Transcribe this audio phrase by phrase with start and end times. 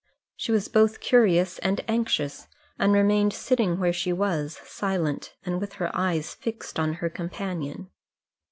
[0.35, 2.47] She was both curious and anxious,
[2.79, 7.87] and remained sitting where she was, silent, and with her eyes fixed on her companion.